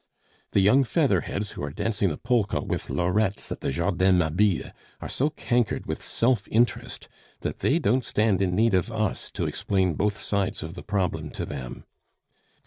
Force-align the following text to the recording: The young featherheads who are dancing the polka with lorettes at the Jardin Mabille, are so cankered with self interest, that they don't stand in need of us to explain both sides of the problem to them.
The 0.53 0.61
young 0.61 0.83
featherheads 0.83 1.51
who 1.51 1.61
are 1.61 1.69
dancing 1.69 2.09
the 2.09 2.17
polka 2.17 2.59
with 2.61 2.87
lorettes 2.89 3.51
at 3.51 3.61
the 3.61 3.69
Jardin 3.69 4.17
Mabille, 4.17 4.71
are 4.99 5.07
so 5.07 5.29
cankered 5.29 5.85
with 5.85 6.01
self 6.01 6.47
interest, 6.47 7.07
that 7.41 7.59
they 7.59 7.77
don't 7.77 8.03
stand 8.03 8.41
in 8.41 8.55
need 8.55 8.73
of 8.73 8.91
us 8.91 9.29
to 9.29 9.45
explain 9.45 9.93
both 9.93 10.17
sides 10.17 10.63
of 10.63 10.73
the 10.73 10.81
problem 10.81 11.29
to 11.29 11.45
them. 11.45 11.85